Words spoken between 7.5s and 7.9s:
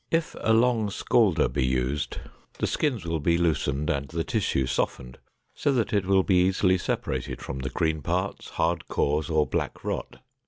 the